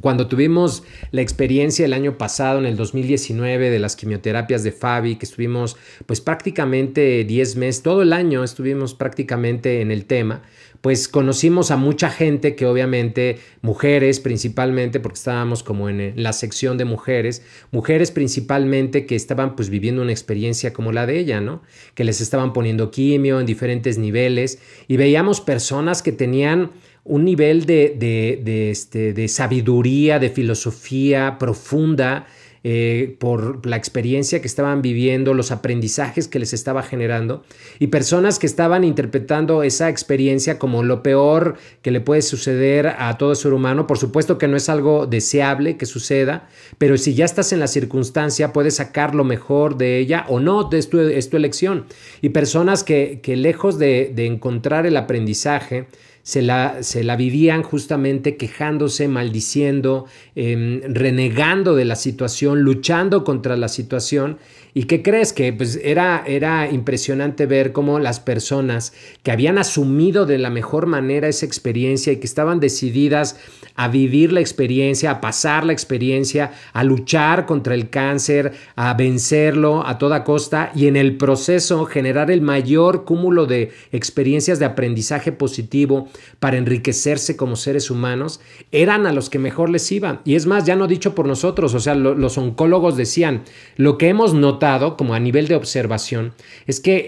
Cuando 0.01 0.27
tuvimos 0.27 0.83
la 1.11 1.21
experiencia 1.21 1.85
el 1.85 1.93
año 1.93 2.17
pasado, 2.17 2.59
en 2.59 2.65
el 2.65 2.77
2019, 2.77 3.69
de 3.69 3.79
las 3.79 3.95
quimioterapias 3.95 4.63
de 4.63 4.71
Fabi, 4.71 5.15
que 5.15 5.25
estuvimos 5.25 5.77
pues 6.05 6.21
prácticamente 6.21 7.23
10 7.23 7.55
meses, 7.57 7.83
todo 7.83 8.01
el 8.01 8.13
año 8.13 8.43
estuvimos 8.43 8.93
prácticamente 8.93 9.81
en 9.81 9.91
el 9.91 10.05
tema, 10.05 10.43
pues 10.81 11.09
conocimos 11.09 11.71
a 11.71 11.77
mucha 11.77 12.09
gente 12.09 12.55
que 12.55 12.65
obviamente, 12.65 13.39
mujeres 13.61 14.21
principalmente, 14.21 15.01
porque 15.01 15.17
estábamos 15.17 15.61
como 15.61 15.89
en 15.89 16.13
la 16.15 16.31
sección 16.31 16.77
de 16.77 16.85
mujeres, 16.85 17.43
mujeres 17.71 18.11
principalmente 18.11 19.05
que 19.05 19.15
estaban 19.15 19.57
pues 19.57 19.69
viviendo 19.69 20.01
una 20.01 20.13
experiencia 20.13 20.71
como 20.71 20.93
la 20.93 21.05
de 21.05 21.19
ella, 21.19 21.41
¿no? 21.41 21.61
Que 21.95 22.05
les 22.05 22.21
estaban 22.21 22.53
poniendo 22.53 22.91
quimio 22.91 23.41
en 23.41 23.45
diferentes 23.45 23.97
niveles 23.97 24.59
y 24.87 24.95
veíamos 24.95 25.41
personas 25.41 26.01
que 26.01 26.13
tenían 26.13 26.71
un 27.03 27.25
nivel 27.25 27.65
de, 27.65 27.95
de, 27.97 28.71
este, 28.71 29.13
de 29.13 29.27
sabiduría, 29.27 30.19
de 30.19 30.29
filosofía 30.29 31.37
profunda, 31.39 32.27
eh, 32.61 33.15
por 33.19 33.65
la 33.65 33.77
experiencia 33.77 34.41
que 34.41 34.47
estaban 34.47 34.81
viviendo, 34.81 35.33
los 35.33 35.51
aprendizajes 35.51 36.27
que 36.27 36.39
les 36.39 36.51
estaba 36.51 36.83
generando, 36.83 37.43
y 37.79 37.87
personas 37.87 38.37
que 38.37 38.47
estaban 38.47 38.83
interpretando 38.83 39.63
esa 39.63 39.87
experiencia 39.87 40.59
como 40.59 40.83
lo 40.83 41.01
peor 41.01 41.55
que 41.81 41.91
le 41.91 42.01
puede 42.01 42.21
suceder 42.21 42.87
a 42.87 43.17
todo 43.17 43.33
ser 43.35 43.53
humano. 43.53 43.87
Por 43.87 43.97
supuesto 43.97 44.37
que 44.37 44.49
no 44.49 44.57
es 44.57 44.67
algo 44.67 45.05
deseable 45.05 45.77
que 45.77 45.85
suceda, 45.85 46.49
pero 46.77 46.97
si 46.97 47.13
ya 47.13 47.23
estás 47.23 47.53
en 47.53 47.61
la 47.61 47.67
circunstancia, 47.67 48.51
puedes 48.51 48.75
sacar 48.75 49.15
lo 49.15 49.23
mejor 49.23 49.77
de 49.77 49.97
ella 49.97 50.25
o 50.27 50.41
no, 50.41 50.69
es 50.69 50.89
tu, 50.89 50.99
es 50.99 51.29
tu 51.29 51.37
elección. 51.37 51.85
Y 52.21 52.29
personas 52.29 52.83
que, 52.83 53.21
que 53.23 53.37
lejos 53.37 53.79
de 53.79 54.11
encontrar 54.25 54.85
el 54.85 54.97
aprendizaje, 54.97 55.87
se 56.29 56.43
la, 56.43 56.83
se 56.83 57.03
la 57.03 57.15
vivían 57.15 57.63
justamente 57.63 58.37
quejándose, 58.37 59.07
maldiciendo, 59.07 60.05
em, 60.35 60.79
renegando 60.83 61.73
de 61.73 61.85
la 61.85 61.95
situación, 61.95 62.61
luchando 62.61 63.23
contra 63.23 63.57
la 63.57 63.67
situación. 63.67 64.37
¿Y 64.73 64.83
qué 64.83 65.01
crees? 65.01 65.33
Que 65.33 65.51
pues 65.51 65.79
era, 65.83 66.23
era 66.27 66.69
impresionante 66.69 67.47
ver 67.47 67.71
cómo 67.71 67.97
las 67.97 68.19
personas 68.19 68.93
que 69.23 69.31
habían 69.31 69.57
asumido 69.57 70.25
de 70.25 70.37
la 70.37 70.51
mejor 70.51 70.85
manera 70.85 71.27
esa 71.27 71.45
experiencia 71.45 72.13
y 72.13 72.17
que 72.17 72.27
estaban 72.27 72.59
decididas 72.59 73.37
a 73.75 73.87
vivir 73.87 74.31
la 74.31 74.41
experiencia, 74.41 75.09
a 75.09 75.21
pasar 75.21 75.65
la 75.65 75.73
experiencia, 75.73 76.51
a 76.73 76.83
luchar 76.83 77.45
contra 77.45 77.73
el 77.73 77.89
cáncer, 77.89 78.53
a 78.75 78.93
vencerlo 78.93 79.87
a 79.87 79.97
toda 79.97 80.23
costa 80.23 80.71
y 80.75 80.87
en 80.87 80.95
el 80.95 81.17
proceso 81.17 81.85
generar 81.85 82.29
el 82.29 82.41
mayor 82.41 83.05
cúmulo 83.05 83.47
de 83.47 83.71
experiencias 83.91 84.59
de 84.59 84.65
aprendizaje 84.65 85.31
positivo 85.31 86.09
para 86.39 86.57
enriquecerse 86.57 87.35
como 87.35 87.55
seres 87.55 87.89
humanos, 87.89 88.39
eran 88.71 89.07
a 89.07 89.13
los 89.13 89.29
que 89.29 89.39
mejor 89.39 89.69
les 89.69 89.91
iba. 89.91 90.21
Y 90.25 90.35
es 90.35 90.45
más, 90.45 90.65
ya 90.65 90.75
no 90.75 90.87
dicho 90.87 91.15
por 91.15 91.25
nosotros, 91.25 91.73
o 91.73 91.79
sea, 91.79 91.95
los 91.95 92.37
oncólogos 92.37 92.97
decían, 92.97 93.43
lo 93.77 93.97
que 93.97 94.09
hemos 94.09 94.33
notado 94.33 94.58
como 94.97 95.13
a 95.13 95.19
nivel 95.19 95.47
de 95.47 95.55
observación 95.55 96.33
es 96.67 96.79
que 96.79 97.07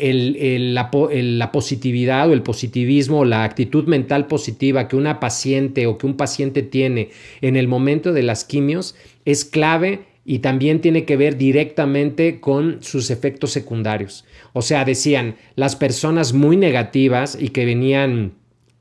la 0.74 1.52
positividad 1.52 2.30
o 2.30 2.34
el 2.34 2.44
positivismo 2.44 3.20
o 3.20 3.26
la 3.26 3.44
actitud 3.44 3.86
mental 3.86 4.28
positiva 4.28 4.88
que 4.88 4.96
una 4.96 5.20
paciente 5.20 5.86
o 5.88 5.98
que 5.98 6.06
un 6.06 6.16
paciente 6.16 6.64
tiene 6.64 7.10
en 7.42 7.58
el 7.58 7.68
momento 7.68 8.14
de 8.14 8.24
las 8.24 8.46
quimios 8.46 8.96
es 9.26 9.46
clave 9.46 10.06
y 10.24 10.40
también 10.40 10.82
tiene 10.82 11.04
que 11.04 11.18
ver 11.18 11.38
directamente 11.38 12.40
con 12.40 12.82
sus 12.82 13.10
efectos 13.10 13.52
secundarios. 13.52 14.24
O 14.54 14.62
sea, 14.62 14.86
decían, 14.86 15.36
las 15.56 15.76
personas 15.76 16.34
muy 16.34 16.58
negativas 16.58 17.38
y 17.40 17.50
que 17.50 17.66
venían 17.66 18.34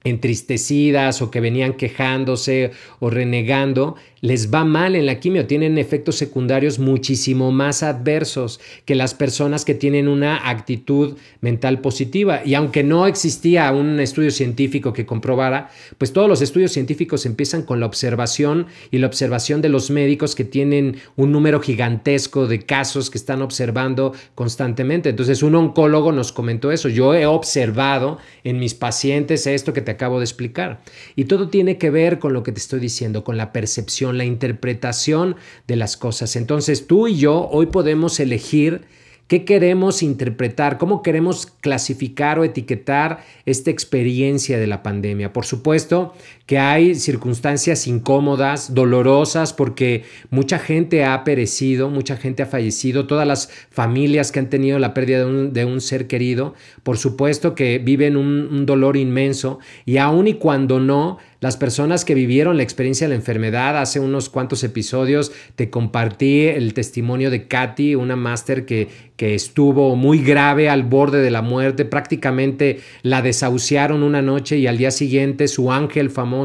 entristecidas 0.04 1.20
o 1.22 1.30
que 1.30 1.40
venían 1.40 1.74
quejándose 1.74 2.70
o 3.00 3.10
renegando, 3.10 3.96
les 4.22 4.52
va 4.52 4.64
mal 4.64 4.96
en 4.96 5.06
la 5.06 5.18
quimio, 5.18 5.46
tienen 5.46 5.78
efectos 5.78 6.16
secundarios 6.16 6.78
muchísimo 6.78 7.52
más 7.52 7.82
adversos 7.82 8.60
que 8.84 8.94
las 8.94 9.14
personas 9.14 9.64
que 9.64 9.74
tienen 9.74 10.08
una 10.08 10.48
actitud 10.50 11.16
mental 11.40 11.80
positiva. 11.80 12.42
Y 12.44 12.54
aunque 12.54 12.82
no 12.82 13.06
existía 13.06 13.70
un 13.72 13.98
estudio 13.98 14.30
científico 14.30 14.92
que 14.92 15.06
comprobara, 15.06 15.70
pues 15.96 16.12
todos 16.12 16.28
los 16.28 16.42
estudios 16.42 16.72
científicos 16.72 17.24
empiezan 17.24 17.62
con 17.62 17.80
la 17.80 17.86
observación 17.86 18.66
y 18.90 18.98
la 18.98 19.06
observación 19.06 19.62
de 19.62 19.70
los 19.70 19.90
médicos 19.90 20.34
que 20.34 20.44
tienen 20.44 20.96
un 21.16 21.32
número 21.32 21.60
gigantesco 21.60 22.46
de 22.46 22.60
casos 22.60 23.10
que 23.10 23.18
están 23.18 23.40
observando 23.40 24.12
constantemente. 24.34 25.08
Entonces 25.08 25.42
un 25.42 25.54
oncólogo 25.54 26.12
nos 26.12 26.32
comentó 26.32 26.72
eso, 26.72 26.88
yo 26.88 27.14
he 27.14 27.26
observado 27.26 28.18
en 28.44 28.58
mis 28.58 28.74
pacientes 28.74 29.46
esto 29.46 29.72
que 29.72 29.80
te 29.80 29.89
acabo 29.90 30.18
de 30.18 30.24
explicar. 30.24 30.80
Y 31.16 31.24
todo 31.24 31.48
tiene 31.48 31.78
que 31.78 31.90
ver 31.90 32.18
con 32.18 32.32
lo 32.32 32.42
que 32.42 32.52
te 32.52 32.60
estoy 32.60 32.80
diciendo, 32.80 33.24
con 33.24 33.36
la 33.36 33.52
percepción 33.52 34.18
la 34.18 34.24
interpretación 34.24 35.36
de 35.66 35.76
las 35.76 35.96
cosas. 35.96 36.36
Entonces 36.36 36.86
tú 36.86 37.08
y 37.08 37.16
yo 37.16 37.48
hoy 37.50 37.66
podemos 37.66 38.20
elegir 38.20 38.82
qué 39.30 39.44
queremos 39.44 40.02
interpretar, 40.02 40.76
cómo 40.76 41.02
queremos 41.02 41.46
clasificar 41.46 42.40
o 42.40 42.44
etiquetar 42.44 43.24
esta 43.46 43.70
experiencia 43.70 44.58
de 44.58 44.66
la 44.66 44.82
pandemia. 44.82 45.32
Por 45.32 45.46
supuesto 45.46 46.14
que 46.50 46.58
hay 46.58 46.96
circunstancias 46.96 47.86
incómodas, 47.86 48.74
dolorosas, 48.74 49.52
porque 49.52 50.02
mucha 50.30 50.58
gente 50.58 51.04
ha 51.04 51.22
perecido, 51.22 51.90
mucha 51.90 52.16
gente 52.16 52.42
ha 52.42 52.46
fallecido, 52.46 53.06
todas 53.06 53.24
las 53.24 53.50
familias 53.70 54.32
que 54.32 54.40
han 54.40 54.50
tenido 54.50 54.80
la 54.80 54.92
pérdida 54.92 55.24
de 55.24 55.64
un, 55.64 55.80
ser 55.80 56.08
querido, 56.08 56.54
por 56.82 56.98
supuesto 56.98 57.54
que 57.54 57.78
viven 57.78 58.16
un, 58.16 58.66
dolor 58.66 58.96
inmenso 58.96 59.60
y 59.86 59.98
aun 59.98 60.26
y 60.26 60.34
cuando 60.34 60.80
no, 60.80 61.18
las 61.38 61.56
personas 61.56 62.04
que 62.04 62.14
vivieron 62.14 62.56
la 62.56 62.64
experiencia 62.64 63.06
de 63.06 63.10
la 63.10 63.20
enfermedad, 63.20 63.78
hace 63.78 64.00
unos 64.00 64.28
cuantos 64.28 64.64
episodios 64.64 65.32
te 65.54 65.70
compartí 65.70 66.42
el 66.48 66.74
testimonio 66.74 67.30
de 67.30 67.46
Katy, 67.46 67.94
una 67.94 68.16
máster 68.16 68.66
que, 68.66 68.88
que 69.16 69.34
estuvo 69.34 69.96
muy 69.96 70.18
grave 70.18 70.68
al 70.68 70.82
borde 70.82 71.22
de 71.22 71.30
la 71.30 71.40
muerte, 71.40 71.86
prácticamente 71.86 72.80
la 73.02 73.22
desahuciaron 73.22 74.02
una 74.02 74.20
noche 74.20 74.58
y 74.58 74.66
al 74.66 74.76
día 74.76 74.90
siguiente 74.90 75.48
su 75.48 75.72
ángel 75.72 76.10
famoso 76.10 76.39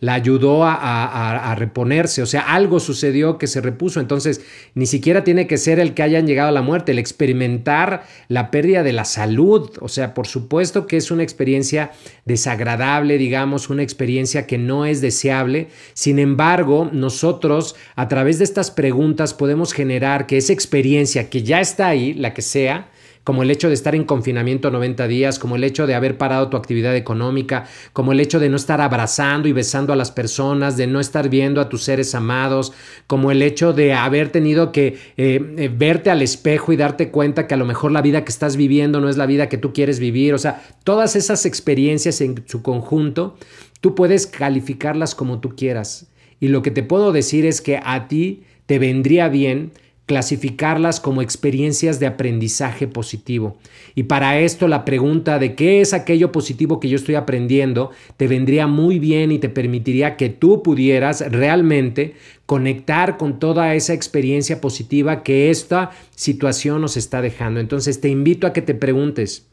la 0.00 0.14
ayudó 0.14 0.64
a, 0.64 1.54
reponerse, 1.56 2.22
o 2.22 2.26
sea, 2.26 2.42
algo 2.42 2.78
sucedió 2.78 3.38
que 3.38 3.46
se 3.46 3.60
repuso, 3.60 4.00
entonces 4.00 4.42
ni 4.74 4.86
siquiera 4.86 5.24
tiene 5.24 5.46
que 5.46 5.58
ser 5.58 5.80
el 5.80 5.94
que 5.94 6.02
hayan 6.02 6.26
llegado 6.26 6.48
a 6.48 6.52
la 6.52 6.62
muerte, 6.62 6.92
el 6.92 6.98
experimentar 6.98 8.04
la 8.28 8.50
pérdida 8.50 8.82
de 8.82 8.92
la 8.92 9.04
salud, 9.04 9.70
o 9.80 9.88
sea, 9.88 10.14
por 10.14 10.26
supuesto 10.26 10.86
que 10.86 10.96
es 10.96 11.10
una 11.10 11.24
experiencia 11.24 11.90
desagradable, 12.24 13.18
digamos, 13.18 13.70
una 13.70 13.82
experiencia 13.82 14.46
que 14.46 14.58
no 14.58 14.86
es 14.86 15.00
deseable, 15.00 15.68
sin 15.94 16.18
embargo, 16.18 16.88
nosotros 16.92 17.74
a 17.96 18.08
través 18.08 18.38
de 18.38 18.44
estas 18.44 18.70
preguntas 18.70 19.34
podemos 19.34 19.72
generar 19.72 20.26
que 20.26 20.36
esa 20.36 20.52
experiencia 20.52 21.28
que 21.28 21.42
ya 21.42 21.60
está 21.60 21.88
ahí, 21.88 22.14
la 22.14 22.34
que 22.34 22.42
sea, 22.42 22.88
como 23.28 23.42
el 23.42 23.50
hecho 23.50 23.68
de 23.68 23.74
estar 23.74 23.94
en 23.94 24.04
confinamiento 24.04 24.70
90 24.70 25.06
días, 25.06 25.38
como 25.38 25.56
el 25.56 25.64
hecho 25.64 25.86
de 25.86 25.94
haber 25.94 26.16
parado 26.16 26.48
tu 26.48 26.56
actividad 26.56 26.96
económica, 26.96 27.66
como 27.92 28.12
el 28.12 28.20
hecho 28.20 28.40
de 28.40 28.48
no 28.48 28.56
estar 28.56 28.80
abrazando 28.80 29.48
y 29.48 29.52
besando 29.52 29.92
a 29.92 29.96
las 29.96 30.10
personas, 30.10 30.78
de 30.78 30.86
no 30.86 30.98
estar 30.98 31.28
viendo 31.28 31.60
a 31.60 31.68
tus 31.68 31.82
seres 31.82 32.14
amados, 32.14 32.72
como 33.06 33.30
el 33.30 33.42
hecho 33.42 33.74
de 33.74 33.92
haber 33.92 34.30
tenido 34.30 34.72
que 34.72 34.96
eh, 35.18 35.54
eh, 35.58 35.70
verte 35.70 36.08
al 36.08 36.22
espejo 36.22 36.72
y 36.72 36.78
darte 36.78 37.10
cuenta 37.10 37.46
que 37.46 37.52
a 37.52 37.58
lo 37.58 37.66
mejor 37.66 37.92
la 37.92 38.00
vida 38.00 38.24
que 38.24 38.30
estás 38.30 38.56
viviendo 38.56 38.98
no 38.98 39.10
es 39.10 39.18
la 39.18 39.26
vida 39.26 39.50
que 39.50 39.58
tú 39.58 39.74
quieres 39.74 39.98
vivir, 39.98 40.32
o 40.32 40.38
sea, 40.38 40.62
todas 40.82 41.14
esas 41.14 41.44
experiencias 41.44 42.22
en 42.22 42.42
su 42.46 42.62
conjunto, 42.62 43.36
tú 43.82 43.94
puedes 43.94 44.26
calificarlas 44.26 45.14
como 45.14 45.40
tú 45.40 45.54
quieras. 45.54 46.06
Y 46.40 46.48
lo 46.48 46.62
que 46.62 46.70
te 46.70 46.82
puedo 46.82 47.12
decir 47.12 47.44
es 47.44 47.60
que 47.60 47.78
a 47.84 48.08
ti 48.08 48.44
te 48.64 48.78
vendría 48.78 49.28
bien 49.28 49.72
clasificarlas 50.08 51.00
como 51.00 51.20
experiencias 51.20 52.00
de 52.00 52.06
aprendizaje 52.06 52.88
positivo. 52.88 53.58
Y 53.94 54.04
para 54.04 54.40
esto 54.40 54.66
la 54.66 54.86
pregunta 54.86 55.38
de 55.38 55.54
qué 55.54 55.82
es 55.82 55.92
aquello 55.92 56.32
positivo 56.32 56.80
que 56.80 56.88
yo 56.88 56.96
estoy 56.96 57.14
aprendiendo 57.14 57.90
te 58.16 58.26
vendría 58.26 58.66
muy 58.66 58.98
bien 58.98 59.30
y 59.30 59.38
te 59.38 59.50
permitiría 59.50 60.16
que 60.16 60.30
tú 60.30 60.62
pudieras 60.62 61.20
realmente 61.30 62.14
conectar 62.46 63.18
con 63.18 63.38
toda 63.38 63.74
esa 63.74 63.92
experiencia 63.92 64.62
positiva 64.62 65.22
que 65.22 65.50
esta 65.50 65.90
situación 66.16 66.80
nos 66.80 66.96
está 66.96 67.20
dejando. 67.20 67.60
Entonces 67.60 68.00
te 68.00 68.08
invito 68.08 68.46
a 68.46 68.54
que 68.54 68.62
te 68.62 68.74
preguntes, 68.74 69.44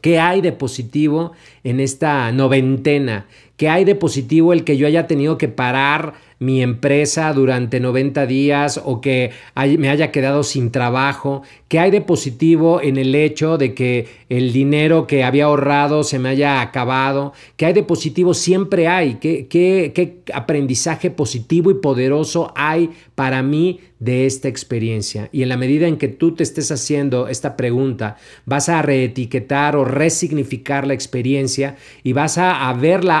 ¿Qué 0.00 0.20
hay 0.20 0.40
de 0.40 0.52
positivo 0.52 1.32
en 1.64 1.80
esta 1.80 2.30
noventena? 2.30 3.26
¿Qué 3.58 3.68
hay 3.68 3.84
de 3.84 3.96
positivo 3.96 4.52
el 4.52 4.62
que 4.62 4.76
yo 4.76 4.86
haya 4.86 5.08
tenido 5.08 5.36
que 5.36 5.48
parar 5.48 6.14
mi 6.38 6.62
empresa 6.62 7.32
durante 7.32 7.80
90 7.80 8.24
días 8.26 8.80
o 8.84 9.00
que 9.00 9.32
me 9.56 9.88
haya 9.90 10.12
quedado 10.12 10.44
sin 10.44 10.70
trabajo? 10.70 11.42
¿Qué 11.66 11.80
hay 11.80 11.90
de 11.90 12.00
positivo 12.00 12.80
en 12.80 12.96
el 12.96 13.14
hecho 13.16 13.58
de 13.58 13.74
que 13.74 14.06
el 14.28 14.52
dinero 14.52 15.08
que 15.08 15.24
había 15.24 15.46
ahorrado 15.46 16.04
se 16.04 16.20
me 16.20 16.28
haya 16.28 16.60
acabado? 16.60 17.32
¿Qué 17.56 17.66
hay 17.66 17.72
de 17.72 17.82
positivo? 17.82 18.32
Siempre 18.32 18.86
hay. 18.86 19.14
¿Qué, 19.14 19.48
qué, 19.48 19.90
qué 19.92 20.22
aprendizaje 20.32 21.10
positivo 21.10 21.72
y 21.72 21.74
poderoso 21.74 22.52
hay 22.54 22.90
para 23.16 23.42
mí 23.42 23.80
de 23.98 24.26
esta 24.26 24.46
experiencia? 24.46 25.28
Y 25.32 25.42
en 25.42 25.48
la 25.48 25.56
medida 25.56 25.88
en 25.88 25.98
que 25.98 26.06
tú 26.06 26.32
te 26.32 26.44
estés 26.44 26.70
haciendo 26.70 27.26
esta 27.26 27.56
pregunta, 27.56 28.16
vas 28.46 28.68
a 28.68 28.82
reetiquetar 28.82 29.74
o 29.74 29.84
resignificar 29.84 30.86
la 30.86 30.94
experiencia 30.94 31.76
y 32.04 32.12
vas 32.12 32.38
a, 32.38 32.68
a 32.68 32.72
verla 32.74 33.18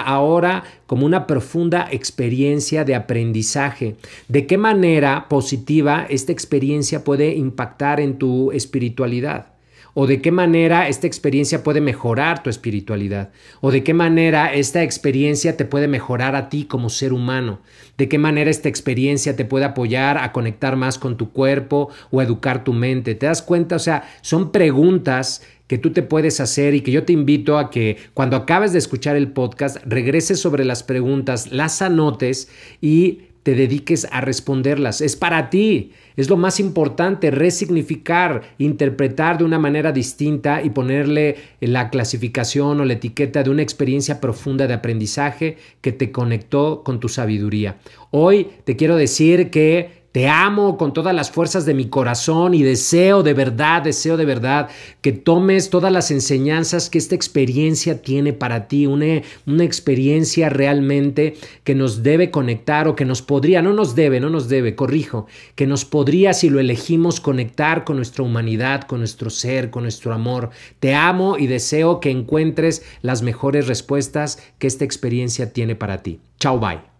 como 0.86 1.06
una 1.06 1.26
profunda 1.26 1.88
experiencia 1.90 2.84
de 2.84 2.94
aprendizaje. 2.94 3.96
¿De 4.28 4.46
qué 4.46 4.58
manera 4.58 5.26
positiva 5.28 6.06
esta 6.08 6.32
experiencia 6.32 7.04
puede 7.04 7.34
impactar 7.34 8.00
en 8.00 8.18
tu 8.18 8.52
espiritualidad? 8.52 9.57
¿O 9.94 10.06
de 10.06 10.20
qué 10.20 10.30
manera 10.30 10.88
esta 10.88 11.06
experiencia 11.06 11.62
puede 11.62 11.80
mejorar 11.80 12.42
tu 12.42 12.50
espiritualidad? 12.50 13.30
¿O 13.60 13.70
de 13.70 13.82
qué 13.82 13.94
manera 13.94 14.52
esta 14.52 14.82
experiencia 14.82 15.56
te 15.56 15.64
puede 15.64 15.88
mejorar 15.88 16.36
a 16.36 16.48
ti 16.48 16.64
como 16.64 16.90
ser 16.90 17.12
humano? 17.12 17.60
¿De 17.96 18.08
qué 18.08 18.18
manera 18.18 18.50
esta 18.50 18.68
experiencia 18.68 19.36
te 19.36 19.44
puede 19.44 19.64
apoyar 19.64 20.18
a 20.18 20.32
conectar 20.32 20.76
más 20.76 20.98
con 20.98 21.16
tu 21.16 21.32
cuerpo 21.32 21.88
o 22.10 22.22
educar 22.22 22.64
tu 22.64 22.72
mente? 22.72 23.14
¿Te 23.14 23.26
das 23.26 23.42
cuenta? 23.42 23.76
O 23.76 23.80
sea, 23.80 24.08
son 24.20 24.52
preguntas 24.52 25.42
que 25.68 25.78
tú 25.78 25.92
te 25.92 26.02
puedes 26.02 26.40
hacer 26.40 26.74
y 26.74 26.80
que 26.80 26.90
yo 26.90 27.04
te 27.04 27.12
invito 27.12 27.58
a 27.58 27.70
que 27.70 27.98
cuando 28.14 28.36
acabes 28.36 28.72
de 28.72 28.78
escuchar 28.78 29.16
el 29.16 29.32
podcast 29.32 29.76
regreses 29.84 30.40
sobre 30.40 30.64
las 30.64 30.82
preguntas, 30.82 31.52
las 31.52 31.82
anotes 31.82 32.48
y 32.80 33.27
te 33.48 33.54
dediques 33.54 34.06
a 34.10 34.20
responderlas. 34.20 35.00
Es 35.00 35.16
para 35.16 35.48
ti. 35.48 35.92
Es 36.18 36.28
lo 36.28 36.36
más 36.36 36.60
importante, 36.60 37.30
resignificar, 37.30 38.42
interpretar 38.58 39.38
de 39.38 39.44
una 39.44 39.58
manera 39.58 39.90
distinta 39.90 40.62
y 40.62 40.68
ponerle 40.68 41.36
la 41.58 41.88
clasificación 41.88 42.78
o 42.78 42.84
la 42.84 42.92
etiqueta 42.92 43.42
de 43.42 43.48
una 43.48 43.62
experiencia 43.62 44.20
profunda 44.20 44.66
de 44.66 44.74
aprendizaje 44.74 45.56
que 45.80 45.92
te 45.92 46.12
conectó 46.12 46.82
con 46.84 47.00
tu 47.00 47.08
sabiduría. 47.08 47.78
Hoy 48.10 48.48
te 48.64 48.76
quiero 48.76 48.96
decir 48.96 49.48
que 49.48 49.97
te 50.12 50.26
amo 50.26 50.78
con 50.78 50.92
todas 50.92 51.14
las 51.14 51.30
fuerzas 51.30 51.66
de 51.66 51.74
mi 51.74 51.88
corazón 51.88 52.54
y 52.54 52.62
deseo 52.62 53.22
de 53.22 53.34
verdad, 53.34 53.82
deseo 53.82 54.16
de 54.16 54.24
verdad 54.24 54.68
que 55.02 55.12
tomes 55.12 55.68
todas 55.68 55.92
las 55.92 56.10
enseñanzas 56.10 56.88
que 56.88 56.98
esta 56.98 57.14
experiencia 57.14 58.00
tiene 58.00 58.32
para 58.32 58.68
ti, 58.68 58.86
una, 58.86 59.22
una 59.46 59.64
experiencia 59.64 60.48
realmente 60.48 61.36
que 61.62 61.74
nos 61.74 62.02
debe 62.02 62.30
conectar 62.30 62.88
o 62.88 62.96
que 62.96 63.04
nos 63.04 63.20
podría, 63.20 63.60
no 63.60 63.72
nos 63.74 63.94
debe, 63.94 64.18
no 64.18 64.30
nos 64.30 64.48
debe, 64.48 64.74
corrijo, 64.74 65.26
que 65.54 65.66
nos 65.66 65.84
podría, 65.84 66.32
si 66.32 66.48
lo 66.48 66.58
elegimos, 66.58 67.20
conectar 67.20 67.84
con 67.84 67.96
nuestra 67.96 68.24
humanidad, 68.24 68.82
con 68.82 69.00
nuestro 69.00 69.30
ser, 69.30 69.70
con 69.70 69.82
nuestro 69.82 70.14
amor. 70.14 70.50
Te 70.80 70.94
amo 70.94 71.36
y 71.38 71.46
deseo 71.46 72.00
que 72.00 72.10
encuentres 72.10 72.82
las 73.02 73.22
mejores 73.22 73.66
respuestas 73.66 74.42
que 74.58 74.66
esta 74.66 74.84
experiencia 74.84 75.52
tiene 75.52 75.74
para 75.74 76.02
ti. 76.02 76.20
Chao, 76.38 76.58
bye. 76.58 76.97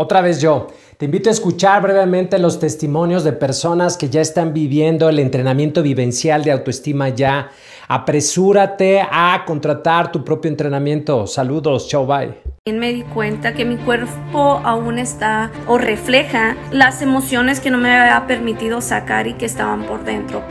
Otra 0.00 0.20
vez 0.20 0.40
yo. 0.40 0.68
Te 0.96 1.06
invito 1.06 1.28
a 1.28 1.32
escuchar 1.32 1.82
brevemente 1.82 2.38
los 2.38 2.60
testimonios 2.60 3.24
de 3.24 3.32
personas 3.32 3.96
que 3.96 4.08
ya 4.08 4.20
están 4.20 4.54
viviendo 4.54 5.08
el 5.08 5.18
entrenamiento 5.18 5.82
vivencial 5.82 6.44
de 6.44 6.52
autoestima 6.52 7.08
ya. 7.08 7.50
Apresúrate 7.88 9.00
a 9.00 9.42
contratar 9.44 10.12
tu 10.12 10.24
propio 10.24 10.52
entrenamiento. 10.52 11.26
Saludos, 11.26 11.88
chao, 11.88 12.06
bye. 12.06 12.32
Me 12.72 12.92
di 12.92 13.02
cuenta 13.02 13.54
que 13.54 13.64
mi 13.64 13.76
cuerpo 13.76 14.60
aún 14.62 15.00
está 15.00 15.50
o 15.66 15.78
refleja 15.78 16.56
las 16.70 17.02
emociones 17.02 17.58
que 17.58 17.72
no 17.72 17.78
me 17.78 17.90
había 17.90 18.24
permitido 18.28 18.80
sacar 18.80 19.26
y 19.26 19.32
que 19.32 19.46
estaban 19.46 19.82
por 19.82 20.04
dentro. 20.04 20.42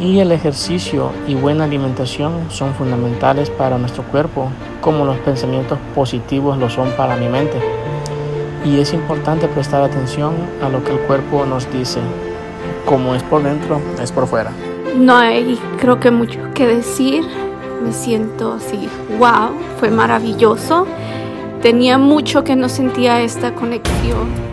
Y 0.00 0.20
el 0.20 0.32
ejercicio 0.32 1.10
y 1.28 1.34
buena 1.34 1.64
alimentación 1.64 2.50
son 2.50 2.72
fundamentales 2.74 3.50
para 3.50 3.76
nuestro 3.76 4.02
cuerpo, 4.04 4.48
como 4.80 5.04
los 5.04 5.18
pensamientos 5.18 5.78
positivos 5.94 6.56
lo 6.56 6.70
son 6.70 6.90
para 6.92 7.16
mi 7.16 7.28
mente 7.28 7.83
y 8.64 8.80
es 8.80 8.92
importante 8.92 9.46
prestar 9.48 9.82
atención 9.82 10.34
a 10.62 10.68
lo 10.68 10.82
que 10.82 10.92
el 10.92 10.98
cuerpo 11.00 11.44
nos 11.44 11.70
dice. 11.72 12.00
Como 12.86 13.14
es 13.14 13.22
por 13.22 13.42
dentro, 13.42 13.80
es 14.02 14.10
por 14.10 14.26
fuera. 14.26 14.50
No 14.96 15.16
hay 15.16 15.58
creo 15.78 16.00
que 16.00 16.10
mucho 16.10 16.40
que 16.54 16.66
decir. 16.66 17.24
Me 17.82 17.92
siento 17.92 18.54
así, 18.54 18.88
wow, 19.18 19.52
fue 19.78 19.90
maravilloso. 19.90 20.86
Tenía 21.60 21.98
mucho 21.98 22.44
que 22.44 22.56
no 22.56 22.68
sentía 22.68 23.20
esta 23.20 23.54
conexión 23.54 24.43